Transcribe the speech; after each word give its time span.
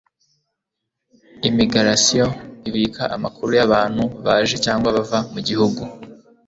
imigarasiyo 1.49 2.27
ibika 2.69 3.03
amakuru 3.15 3.51
y'abantu 3.59 4.03
baje 4.25 4.55
cyangwa 4.65 4.87
bava 4.95 5.19
mu 5.33 5.39
gihugu 5.47 5.81